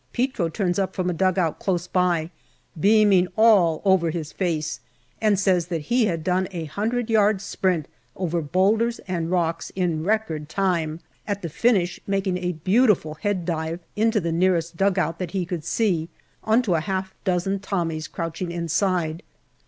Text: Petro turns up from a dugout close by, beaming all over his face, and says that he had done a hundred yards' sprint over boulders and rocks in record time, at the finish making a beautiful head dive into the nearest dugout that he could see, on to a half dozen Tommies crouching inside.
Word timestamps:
Petro 0.13 0.49
turns 0.49 0.79
up 0.79 0.95
from 0.95 1.11
a 1.11 1.13
dugout 1.13 1.59
close 1.59 1.85
by, 1.85 2.31
beaming 2.79 3.27
all 3.37 3.83
over 3.85 4.09
his 4.09 4.31
face, 4.31 4.79
and 5.21 5.39
says 5.39 5.67
that 5.67 5.91
he 5.93 6.05
had 6.05 6.23
done 6.23 6.47
a 6.49 6.65
hundred 6.65 7.07
yards' 7.07 7.43
sprint 7.43 7.87
over 8.15 8.41
boulders 8.41 8.97
and 9.07 9.29
rocks 9.29 9.69
in 9.75 10.03
record 10.03 10.49
time, 10.49 11.01
at 11.27 11.43
the 11.43 11.49
finish 11.49 11.99
making 12.07 12.39
a 12.39 12.53
beautiful 12.53 13.13
head 13.13 13.45
dive 13.45 13.79
into 13.95 14.19
the 14.19 14.31
nearest 14.31 14.75
dugout 14.75 15.19
that 15.19 15.33
he 15.37 15.45
could 15.45 15.63
see, 15.63 16.09
on 16.43 16.63
to 16.63 16.73
a 16.73 16.81
half 16.81 17.13
dozen 17.23 17.59
Tommies 17.59 18.07
crouching 18.07 18.51
inside. 18.51 19.21